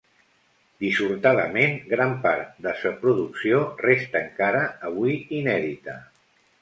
[0.83, 5.97] Dissortadament, gran part de sa producció resta encara avui inèdita.